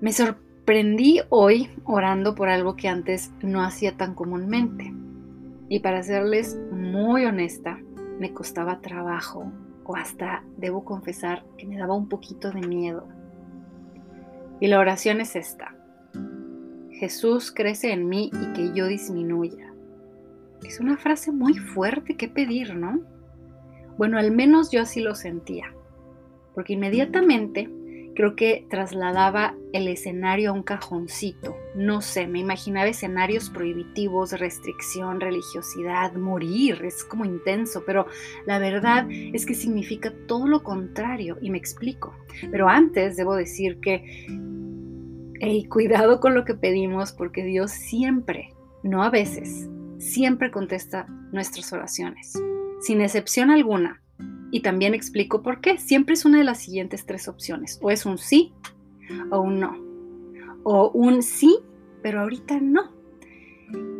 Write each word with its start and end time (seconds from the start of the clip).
Me 0.00 0.12
sorprendí 0.12 1.20
hoy 1.28 1.70
orando 1.84 2.36
por 2.36 2.48
algo 2.48 2.76
que 2.76 2.86
antes 2.86 3.32
no 3.42 3.64
hacía 3.64 3.96
tan 3.96 4.14
comúnmente. 4.14 4.92
Y 5.68 5.80
para 5.80 6.04
serles 6.04 6.56
muy 6.70 7.24
honesta, 7.24 7.80
me 8.20 8.32
costaba 8.32 8.80
trabajo 8.80 9.52
o 9.84 9.96
hasta 9.96 10.44
debo 10.56 10.84
confesar 10.84 11.44
que 11.56 11.66
me 11.66 11.76
daba 11.76 11.96
un 11.96 12.08
poquito 12.08 12.52
de 12.52 12.60
miedo. 12.60 13.08
Y 14.60 14.68
la 14.68 14.78
oración 14.78 15.20
es 15.20 15.34
esta. 15.34 15.74
Jesús 16.92 17.50
crece 17.50 17.92
en 17.92 18.08
mí 18.08 18.30
y 18.32 18.52
que 18.52 18.72
yo 18.72 18.86
disminuya. 18.86 19.72
Es 20.64 20.78
una 20.78 20.96
frase 20.96 21.32
muy 21.32 21.54
fuerte 21.54 22.16
que 22.16 22.28
pedir, 22.28 22.76
¿no? 22.76 23.00
Bueno, 23.96 24.16
al 24.16 24.30
menos 24.30 24.70
yo 24.70 24.82
así 24.82 25.00
lo 25.00 25.16
sentía, 25.16 25.72
porque 26.54 26.74
inmediatamente 26.74 27.68
creo 28.18 28.34
que 28.34 28.66
trasladaba 28.68 29.54
el 29.72 29.86
escenario 29.86 30.50
a 30.50 30.52
un 30.52 30.64
cajoncito. 30.64 31.56
No 31.76 32.02
sé, 32.02 32.26
me 32.26 32.40
imaginaba 32.40 32.88
escenarios 32.88 33.48
prohibitivos, 33.48 34.32
restricción, 34.32 35.20
religiosidad, 35.20 36.14
morir, 36.14 36.82
es 36.84 37.04
como 37.04 37.24
intenso, 37.24 37.84
pero 37.86 38.06
la 38.44 38.58
verdad 38.58 39.06
es 39.08 39.46
que 39.46 39.54
significa 39.54 40.12
todo 40.26 40.48
lo 40.48 40.64
contrario 40.64 41.38
y 41.40 41.50
me 41.50 41.58
explico. 41.58 42.12
Pero 42.50 42.68
antes 42.68 43.16
debo 43.16 43.36
decir 43.36 43.78
que, 43.78 44.26
hey, 45.38 45.66
cuidado 45.70 46.18
con 46.18 46.34
lo 46.34 46.44
que 46.44 46.54
pedimos 46.54 47.12
porque 47.12 47.44
Dios 47.44 47.70
siempre, 47.70 48.52
no 48.82 49.04
a 49.04 49.10
veces, 49.10 49.68
siempre 49.98 50.50
contesta 50.50 51.06
nuestras 51.30 51.72
oraciones, 51.72 52.32
sin 52.80 53.00
excepción 53.00 53.52
alguna. 53.52 54.02
Y 54.50 54.60
también 54.60 54.94
explico 54.94 55.42
por 55.42 55.60
qué. 55.60 55.78
Siempre 55.78 56.14
es 56.14 56.24
una 56.24 56.38
de 56.38 56.44
las 56.44 56.58
siguientes 56.58 57.04
tres 57.06 57.28
opciones. 57.28 57.78
O 57.82 57.90
es 57.90 58.06
un 58.06 58.18
sí 58.18 58.52
o 59.30 59.40
un 59.40 59.60
no. 59.60 59.76
O 60.64 60.90
un 60.90 61.22
sí, 61.22 61.58
pero 62.02 62.20
ahorita 62.20 62.60
no. 62.60 62.92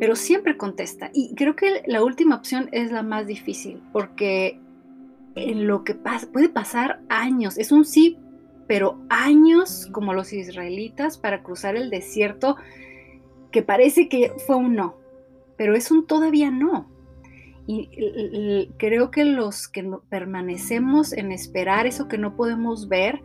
Pero 0.00 0.16
siempre 0.16 0.56
contesta. 0.56 1.10
Y 1.12 1.34
creo 1.34 1.54
que 1.54 1.82
la 1.86 2.02
última 2.02 2.36
opción 2.36 2.68
es 2.72 2.90
la 2.90 3.02
más 3.02 3.26
difícil 3.26 3.82
porque 3.92 4.60
en 5.34 5.66
lo 5.66 5.84
que 5.84 5.94
pasa, 5.94 6.30
puede 6.32 6.48
pasar 6.48 7.00
años. 7.08 7.58
Es 7.58 7.72
un 7.72 7.84
sí, 7.84 8.18
pero 8.66 9.00
años 9.08 9.88
como 9.92 10.14
los 10.14 10.32
israelitas 10.32 11.18
para 11.18 11.42
cruzar 11.42 11.76
el 11.76 11.90
desierto 11.90 12.56
que 13.50 13.62
parece 13.62 14.08
que 14.08 14.32
fue 14.46 14.56
un 14.56 14.74
no. 14.74 14.96
Pero 15.56 15.74
es 15.74 15.90
un 15.90 16.06
todavía 16.06 16.50
no. 16.50 16.88
Y 17.70 18.70
creo 18.78 19.10
que 19.10 19.26
los 19.26 19.68
que 19.68 19.86
permanecemos 20.08 21.12
en 21.12 21.32
esperar 21.32 21.86
eso 21.86 22.08
que 22.08 22.16
no 22.16 22.34
podemos 22.34 22.88
ver, 22.88 23.20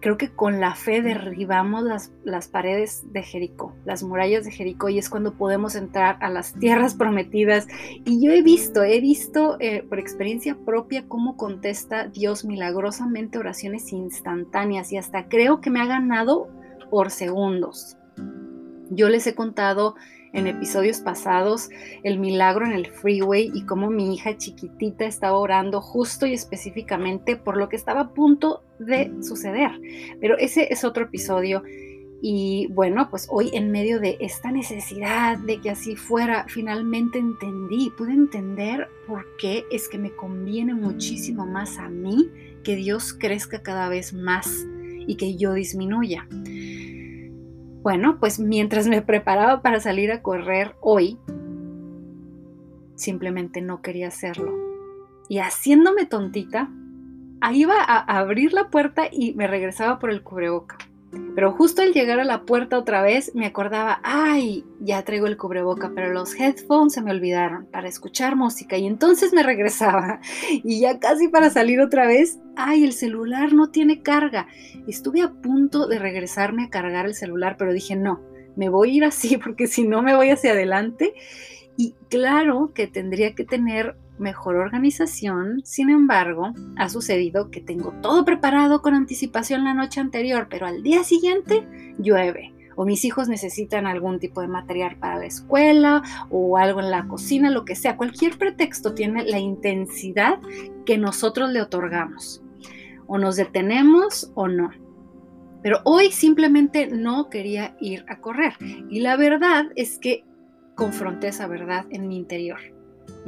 creo 0.00 0.16
que 0.16 0.30
con 0.30 0.60
la 0.60 0.74
fe 0.74 1.02
derribamos 1.02 1.82
las, 1.82 2.10
las, 2.24 2.48
paredes 2.48 3.04
de 3.12 3.22
Jericó, 3.22 3.74
las 3.84 4.02
murallas 4.02 4.46
de 4.46 4.50
Jericó, 4.50 4.88
y 4.88 4.98
es 4.98 5.10
cuando 5.10 5.34
podemos 5.34 5.74
entrar 5.74 6.16
a 6.22 6.30
las 6.30 6.54
tierras 6.54 6.94
prometidas. 6.94 7.66
Y 8.06 8.24
yo 8.24 8.32
he 8.32 8.40
visto, 8.40 8.82
he 8.82 8.98
visto 8.98 9.58
eh, 9.60 9.84
por 9.86 9.98
experiencia 9.98 10.56
propia 10.64 11.06
cómo 11.06 11.36
contesta 11.36 12.08
Dios 12.08 12.46
milagrosamente 12.46 13.36
oraciones 13.36 13.92
instantáneas 13.92 14.90
y 14.90 14.96
hasta 14.96 15.28
creo 15.28 15.60
que 15.60 15.68
me 15.68 15.82
ha 15.82 15.86
ganado 15.86 16.48
por 16.90 17.10
segundos. 17.10 17.98
Yo 18.90 19.10
les 19.10 19.26
he 19.26 19.34
contado 19.34 19.96
en 20.32 20.46
episodios 20.46 21.00
pasados 21.00 21.70
el 22.02 22.18
milagro 22.18 22.66
en 22.66 22.72
el 22.72 22.86
freeway 22.86 23.50
y 23.54 23.64
cómo 23.64 23.90
mi 23.90 24.14
hija 24.14 24.36
chiquitita 24.36 25.06
estaba 25.06 25.38
orando 25.38 25.80
justo 25.80 26.26
y 26.26 26.34
específicamente 26.34 27.36
por 27.36 27.56
lo 27.56 27.68
que 27.68 27.76
estaba 27.76 28.00
a 28.00 28.14
punto 28.14 28.62
de 28.78 29.12
suceder. 29.22 29.70
Pero 30.20 30.36
ese 30.38 30.72
es 30.72 30.84
otro 30.84 31.04
episodio. 31.04 31.62
Y 32.20 32.66
bueno, 32.70 33.08
pues 33.10 33.28
hoy 33.30 33.50
en 33.52 33.70
medio 33.70 34.00
de 34.00 34.16
esta 34.20 34.50
necesidad 34.50 35.38
de 35.38 35.60
que 35.60 35.70
así 35.70 35.94
fuera, 35.94 36.46
finalmente 36.48 37.18
entendí, 37.18 37.92
pude 37.96 38.12
entender 38.12 38.88
por 39.06 39.24
qué 39.36 39.64
es 39.70 39.88
que 39.88 39.98
me 39.98 40.10
conviene 40.10 40.74
muchísimo 40.74 41.46
más 41.46 41.78
a 41.78 41.88
mí 41.88 42.28
que 42.64 42.74
Dios 42.74 43.14
crezca 43.14 43.62
cada 43.62 43.88
vez 43.88 44.12
más 44.12 44.66
y 45.06 45.16
que 45.16 45.36
yo 45.36 45.52
disminuya. 45.54 46.26
Bueno, 47.88 48.18
pues 48.20 48.38
mientras 48.38 48.86
me 48.86 49.00
preparaba 49.00 49.62
para 49.62 49.80
salir 49.80 50.12
a 50.12 50.20
correr 50.20 50.74
hoy, 50.82 51.16
simplemente 52.96 53.62
no 53.62 53.80
quería 53.80 54.08
hacerlo. 54.08 54.52
Y 55.26 55.38
haciéndome 55.38 56.04
tontita, 56.04 56.68
iba 57.50 57.76
a 57.82 58.18
abrir 58.18 58.52
la 58.52 58.68
puerta 58.68 59.08
y 59.10 59.32
me 59.32 59.46
regresaba 59.46 59.98
por 59.98 60.10
el 60.10 60.22
cubreboca. 60.22 60.76
Pero 61.34 61.52
justo 61.52 61.82
al 61.82 61.92
llegar 61.92 62.20
a 62.20 62.24
la 62.24 62.42
puerta 62.42 62.78
otra 62.78 63.00
vez 63.00 63.32
me 63.34 63.46
acordaba, 63.46 64.00
ay, 64.02 64.64
ya 64.80 65.04
traigo 65.04 65.26
el 65.26 65.36
cubreboca, 65.36 65.92
pero 65.94 66.12
los 66.12 66.34
headphones 66.34 66.94
se 66.94 67.02
me 67.02 67.12
olvidaron 67.12 67.66
para 67.66 67.88
escuchar 67.88 68.36
música 68.36 68.76
y 68.76 68.86
entonces 68.86 69.32
me 69.32 69.42
regresaba 69.42 70.20
y 70.50 70.80
ya 70.80 70.98
casi 70.98 71.28
para 71.28 71.50
salir 71.50 71.80
otra 71.80 72.06
vez, 72.06 72.38
ay, 72.56 72.84
el 72.84 72.92
celular 72.92 73.52
no 73.52 73.70
tiene 73.70 74.02
carga. 74.02 74.48
Estuve 74.86 75.22
a 75.22 75.32
punto 75.32 75.86
de 75.86 75.98
regresarme 75.98 76.64
a 76.64 76.70
cargar 76.70 77.06
el 77.06 77.14
celular, 77.14 77.56
pero 77.56 77.72
dije, 77.72 77.94
no, 77.94 78.20
me 78.56 78.68
voy 78.68 78.90
a 78.90 78.94
ir 78.94 79.04
así 79.04 79.36
porque 79.42 79.66
si 79.66 79.86
no 79.86 80.02
me 80.02 80.14
voy 80.14 80.30
hacia 80.30 80.52
adelante. 80.52 81.14
Y 81.76 81.94
claro 82.10 82.72
que 82.74 82.88
tendría 82.88 83.36
que 83.36 83.44
tener 83.44 83.96
mejor 84.18 84.56
organización, 84.56 85.60
sin 85.64 85.90
embargo, 85.90 86.52
ha 86.76 86.88
sucedido 86.88 87.50
que 87.50 87.60
tengo 87.60 87.92
todo 88.02 88.24
preparado 88.24 88.82
con 88.82 88.94
anticipación 88.94 89.64
la 89.64 89.74
noche 89.74 90.00
anterior, 90.00 90.48
pero 90.50 90.66
al 90.66 90.82
día 90.82 91.04
siguiente 91.04 91.66
llueve 91.98 92.54
o 92.78 92.84
mis 92.84 93.04
hijos 93.04 93.28
necesitan 93.28 93.88
algún 93.88 94.20
tipo 94.20 94.40
de 94.40 94.46
material 94.46 94.96
para 95.00 95.18
la 95.18 95.26
escuela 95.26 96.00
o 96.30 96.56
algo 96.56 96.78
en 96.78 96.92
la 96.92 97.08
cocina, 97.08 97.50
lo 97.50 97.64
que 97.64 97.74
sea. 97.74 97.96
Cualquier 97.96 98.38
pretexto 98.38 98.94
tiene 98.94 99.24
la 99.24 99.40
intensidad 99.40 100.38
que 100.86 100.96
nosotros 100.96 101.50
le 101.50 101.60
otorgamos. 101.60 102.40
O 103.08 103.18
nos 103.18 103.34
detenemos 103.34 104.30
o 104.36 104.46
no. 104.46 104.70
Pero 105.60 105.80
hoy 105.82 106.12
simplemente 106.12 106.86
no 106.86 107.30
quería 107.30 107.76
ir 107.80 108.04
a 108.06 108.20
correr. 108.20 108.52
Y 108.88 109.00
la 109.00 109.16
verdad 109.16 109.64
es 109.74 109.98
que 109.98 110.24
confronté 110.76 111.26
esa 111.28 111.48
verdad 111.48 111.84
en 111.90 112.06
mi 112.06 112.16
interior 112.16 112.60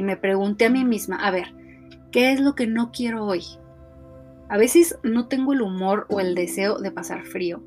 y 0.00 0.02
me 0.02 0.16
pregunté 0.16 0.64
a 0.64 0.70
mí 0.70 0.82
misma, 0.82 1.16
a 1.16 1.30
ver, 1.30 1.48
¿qué 2.10 2.32
es 2.32 2.40
lo 2.40 2.54
que 2.54 2.66
no 2.66 2.90
quiero 2.90 3.26
hoy? 3.26 3.42
A 4.48 4.56
veces 4.56 4.98
no 5.02 5.28
tengo 5.28 5.52
el 5.52 5.60
humor 5.60 6.06
o 6.08 6.20
el 6.20 6.34
deseo 6.34 6.78
de 6.78 6.90
pasar 6.90 7.26
frío. 7.26 7.62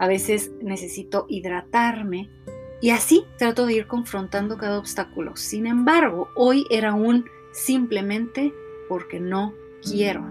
A 0.00 0.08
veces 0.08 0.50
necesito 0.60 1.26
hidratarme 1.28 2.28
y 2.82 2.90
así 2.90 3.24
trato 3.38 3.66
de 3.66 3.74
ir 3.74 3.86
confrontando 3.86 4.58
cada 4.58 4.80
obstáculo. 4.80 5.36
Sin 5.36 5.68
embargo, 5.68 6.28
hoy 6.34 6.66
era 6.70 6.92
un 6.92 7.26
simplemente 7.52 8.52
porque 8.88 9.20
no 9.20 9.54
quiero. 9.88 10.28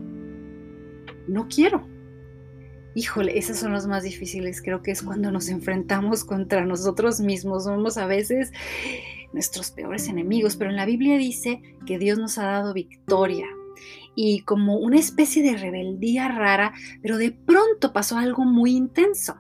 No 1.26 1.48
quiero. 1.48 1.88
Híjole, 2.96 3.38
esas 3.38 3.60
son 3.60 3.72
las 3.72 3.88
más 3.88 4.04
difíciles. 4.04 4.62
Creo 4.62 4.82
que 4.82 4.92
es 4.92 5.02
cuando 5.02 5.32
nos 5.32 5.48
enfrentamos 5.48 6.26
contra 6.26 6.66
nosotros 6.66 7.22
mismos. 7.22 7.64
Somos 7.64 7.98
a 7.98 8.08
veces 8.08 8.52
nuestros 9.36 9.70
peores 9.70 10.08
enemigos, 10.08 10.56
pero 10.56 10.70
en 10.70 10.78
la 10.78 10.86
Biblia 10.86 11.18
dice 11.18 11.62
que 11.86 12.00
Dios 12.00 12.18
nos 12.18 12.38
ha 12.38 12.46
dado 12.46 12.74
victoria 12.74 13.46
y 14.16 14.40
como 14.44 14.78
una 14.78 14.98
especie 14.98 15.44
de 15.44 15.58
rebeldía 15.58 16.30
rara, 16.30 16.74
pero 17.02 17.18
de 17.18 17.32
pronto 17.32 17.92
pasó 17.92 18.18
algo 18.18 18.46
muy 18.46 18.72
intenso. 18.72 19.36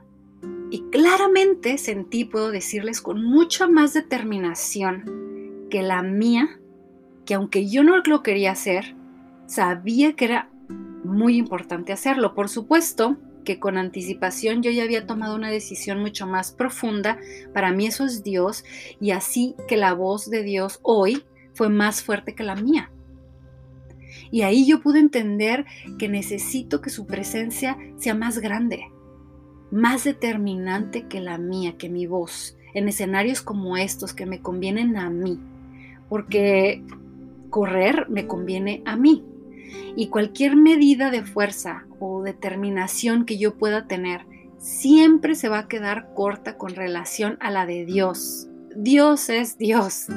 Y 0.70 0.82
claramente 0.92 1.78
sentí, 1.78 2.26
puedo 2.26 2.52
decirles, 2.52 3.00
con 3.00 3.24
mucha 3.24 3.68
más 3.68 3.94
determinación 3.94 5.68
que 5.70 5.82
la 5.82 6.02
mía, 6.02 6.60
que 7.26 7.36
aunque 7.36 7.70
yo 7.70 7.84
no 7.84 7.96
lo 7.98 8.22
quería 8.22 8.52
hacer, 8.52 8.96
sabía 9.48 10.14
que 10.14 10.26
era 10.26 10.50
muy 11.06 11.38
importante 11.38 11.94
hacerlo. 11.94 12.36
Por 12.36 12.50
supuesto, 12.50 13.16
que 13.46 13.60
con 13.60 13.78
anticipación 13.78 14.62
yo 14.62 14.72
ya 14.72 14.84
había 14.84 15.08
tomado 15.08 15.36
una 15.36 15.50
decisión 15.50 16.02
mucho 16.02 16.28
más 16.28 16.52
profunda, 16.52 17.18
para 17.54 17.72
mí 17.72 17.88
eso 17.88 18.04
es 18.04 18.24
Dios, 18.24 18.66
y 19.00 19.12
así 19.12 19.56
que 19.70 19.78
la 19.78 19.94
voz 19.94 20.30
de 20.30 20.44
Dios 20.44 20.80
hoy 20.82 21.24
fue 21.54 21.70
más 21.70 22.04
fuerte 22.04 22.36
que 22.36 22.44
la 22.44 22.56
mía. 22.56 22.92
Y 24.32 24.42
ahí 24.42 24.66
yo 24.68 24.82
pude 24.82 25.00
entender 25.00 25.66
que 25.98 26.10
necesito 26.10 26.82
que 26.82 26.90
su 26.90 27.06
presencia 27.06 27.78
sea 27.98 28.16
más 28.16 28.40
grande, 28.40 28.92
más 29.72 30.04
determinante 30.04 31.08
que 31.08 31.22
la 31.22 31.38
mía, 31.38 31.78
que 31.78 31.90
mi 31.90 32.08
voz, 32.08 32.58
en 32.74 32.90
escenarios 32.90 33.42
como 33.42 33.78
estos 33.78 34.14
que 34.14 34.26
me 34.26 34.42
convienen 34.42 34.98
a 34.98 35.10
mí, 35.10 35.40
porque 36.10 36.84
correr 37.50 38.10
me 38.10 38.28
conviene 38.28 38.82
a 38.86 38.98
mí, 38.98 39.24
y 39.96 40.08
cualquier 40.08 40.56
medida 40.56 41.12
de 41.12 41.24
fuerza 41.24 41.86
o 42.00 42.24
determinación 42.24 43.26
que 43.26 43.38
yo 43.38 43.58
pueda 43.58 43.88
tener 43.88 44.26
siempre 44.58 45.36
se 45.36 45.50
va 45.50 45.60
a 45.60 45.68
quedar 45.68 46.14
corta 46.14 46.58
con 46.58 46.76
relación 46.76 47.38
a 47.40 47.52
la 47.52 47.66
de 47.66 47.86
Dios. 47.86 48.48
Dios 48.76 49.30
es 49.30 49.58
Dios. 49.58 50.08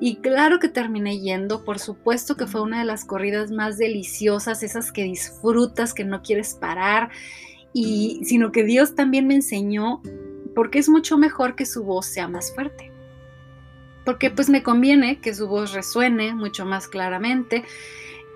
Y 0.00 0.16
claro 0.16 0.60
que 0.60 0.68
terminé 0.68 1.18
yendo, 1.18 1.64
por 1.64 1.78
supuesto 1.78 2.36
que 2.36 2.46
fue 2.46 2.62
una 2.62 2.78
de 2.78 2.84
las 2.84 3.04
corridas 3.04 3.50
más 3.50 3.78
deliciosas, 3.78 4.62
esas 4.62 4.92
que 4.92 5.04
disfrutas, 5.04 5.92
que 5.92 6.04
no 6.04 6.22
quieres 6.22 6.54
parar. 6.54 7.10
y 7.72 8.20
sino 8.24 8.50
que 8.50 8.64
Dios 8.64 8.96
también 8.96 9.28
me 9.28 9.34
enseñó 9.34 10.02
porque 10.54 10.78
es 10.80 10.88
mucho 10.88 11.18
mejor 11.18 11.54
que 11.54 11.66
su 11.66 11.84
voz 11.84 12.06
sea 12.06 12.28
más 12.28 12.52
fuerte. 12.54 12.92
Porque 14.04 14.30
pues 14.30 14.48
me 14.48 14.62
conviene 14.62 15.20
que 15.20 15.34
su 15.34 15.46
voz 15.46 15.72
resuene 15.72 16.34
mucho 16.34 16.64
más 16.64 16.88
claramente 16.88 17.64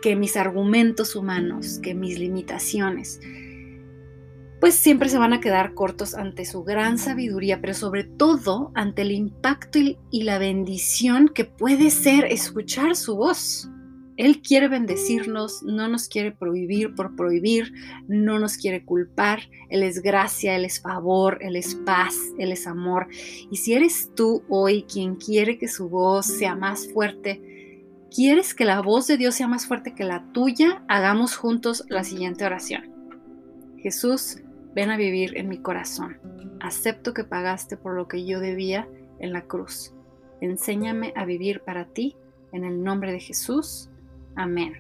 que 0.05 0.17
mis 0.17 0.37
argumentos 0.37 1.17
humanos, 1.17 1.79
que 1.83 1.95
mis 1.95 2.19
limitaciones. 2.19 3.21
Pues 4.61 4.75
siempre 4.75 5.09
se 5.09 5.17
van 5.17 5.33
a 5.33 5.41
quedar 5.41 5.73
cortos 5.73 6.15
ante 6.15 6.45
su 6.45 6.63
gran 6.63 6.99
sabiduría, 6.99 7.63
pero 7.63 7.73
sobre 7.73 8.05
todo 8.05 8.71
ante 8.75 9.01
el 9.01 9.13
impacto 9.13 9.79
y 9.79 10.23
la 10.25 10.39
bendición 10.39 11.31
que 11.31 11.47
puede 11.47 11.89
ser 11.89 12.27
escuchar 12.27 12.97
su 12.97 13.17
voz. 13.17 13.71
Él 14.19 14.43
quiere 14.43 14.69
bendecirnos, 14.69 15.63
no 15.63 15.89
nos 15.89 16.07
quiere 16.09 16.33
prohibir 16.33 16.95
por 16.95 17.17
prohibir, 17.17 17.73
no 18.07 18.39
nos 18.39 18.59
quiere 18.59 18.85
culpar. 18.85 19.49
Él 19.71 19.83
es 19.83 20.03
gracia, 20.03 20.55
Él 20.55 20.67
es 20.67 20.83
favor, 20.83 21.39
Él 21.41 21.57
es 21.57 21.77
paz, 21.77 22.15
Él 22.39 22.53
es 22.53 22.67
amor. 22.67 23.09
Y 23.51 23.57
si 23.57 23.73
eres 23.73 24.11
tú 24.15 24.43
hoy 24.51 24.83
quien 24.83 25.17
quiere 25.17 25.57
que 25.57 25.67
su 25.67 25.89
voz 25.89 26.27
sea 26.27 26.55
más 26.55 26.93
fuerte, 26.93 27.54
quieres 28.15 28.55
que 28.55 28.65
la 28.65 28.81
voz 28.81 29.09
de 29.09 29.17
Dios 29.17 29.35
sea 29.35 29.49
más 29.49 29.67
fuerte 29.67 29.95
que 29.95 30.05
la 30.05 30.23
tuya, 30.33 30.85
hagamos 30.87 31.37
juntos 31.37 31.85
la 31.89 32.05
siguiente 32.05 32.45
oración. 32.45 32.85
Jesús, 33.79 34.39
ven 34.73 34.91
a 34.91 34.97
vivir 34.97 35.37
en 35.37 35.49
mi 35.49 35.59
corazón. 35.59 36.19
Acepto 36.61 37.13
que 37.13 37.25
pagaste 37.25 37.77
por 37.77 37.95
lo 37.95 38.07
que 38.07 38.25
yo 38.25 38.39
debía 38.39 38.89
en 39.19 39.33
la 39.33 39.43
cruz. 39.43 39.93
Enséñame 40.41 41.13
a 41.17 41.25
vivir 41.25 41.61
para 41.61 41.87
ti. 41.87 42.17
En 42.53 42.65
el 42.65 42.85
nombre 42.85 43.11
de 43.11 43.19
Jesús. 43.19 43.91
Amén. 44.37 44.75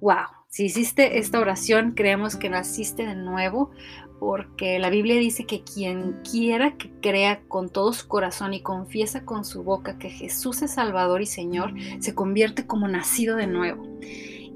Wow, 0.00 0.26
si 0.56 0.64
hiciste 0.64 1.18
esta 1.18 1.38
oración, 1.38 1.92
creemos 1.92 2.34
que 2.34 2.48
naciste 2.48 3.04
de 3.04 3.14
nuevo, 3.14 3.72
porque 4.18 4.78
la 4.78 4.88
Biblia 4.88 5.16
dice 5.16 5.44
que 5.44 5.62
quien 5.62 6.22
quiera 6.22 6.78
que 6.78 6.90
crea 7.02 7.42
con 7.46 7.68
todo 7.68 7.92
su 7.92 8.08
corazón 8.08 8.54
y 8.54 8.62
confiesa 8.62 9.26
con 9.26 9.44
su 9.44 9.64
boca 9.64 9.98
que 9.98 10.08
Jesús 10.08 10.62
es 10.62 10.70
Salvador 10.70 11.20
y 11.20 11.26
Señor, 11.26 11.74
se 11.98 12.14
convierte 12.14 12.66
como 12.66 12.88
nacido 12.88 13.36
de 13.36 13.46
nuevo. 13.46 13.86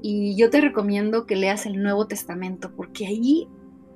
Y 0.01 0.35
yo 0.35 0.49
te 0.49 0.59
recomiendo 0.59 1.27
que 1.27 1.35
leas 1.35 1.67
el 1.67 1.79
Nuevo 1.83 2.07
Testamento, 2.07 2.71
porque 2.75 3.05
ahí 3.05 3.47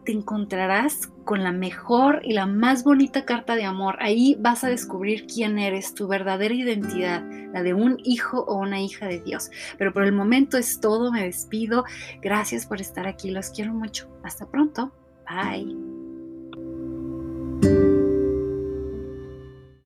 te 0.06 0.12
encontrarás 0.12 1.08
con 1.26 1.44
la 1.44 1.52
mejor 1.52 2.22
y 2.24 2.34
la 2.34 2.46
más 2.46 2.84
bonita 2.84 3.26
carta 3.26 3.56
de 3.56 3.66
amor. 3.66 3.98
Ahí 4.00 4.38
vas 4.40 4.64
a 4.64 4.70
descubrir 4.70 5.26
quién 5.28 5.60
eres, 5.60 5.94
tu 5.94 6.08
verdadera 6.08 6.54
identidad, 6.54 7.24
la 7.52 7.64
de 7.64 7.74
un 7.74 7.98
hijo 8.04 8.46
o 8.48 8.56
una 8.56 8.80
hija 8.80 9.08
de 9.08 9.20
Dios. 9.20 9.50
Pero 9.78 9.92
por 9.92 10.04
el 10.04 10.14
momento 10.14 10.58
es 10.58 10.80
todo, 10.80 11.12
me 11.12 11.24
despido. 11.24 11.84
Gracias 12.22 12.66
por 12.66 12.80
estar 12.80 13.08
aquí, 13.08 13.32
los 13.32 13.50
quiero 13.50 13.74
mucho. 13.74 14.08
Hasta 14.24 14.46
pronto. 14.46 14.94
Bye. 15.28 15.85